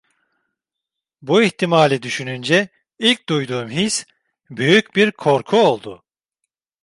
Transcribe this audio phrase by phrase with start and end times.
[1.21, 2.69] Bu ihtimali düşününce
[2.99, 4.05] ilk duyduğum his,
[4.49, 6.03] büyük bir korku oldu.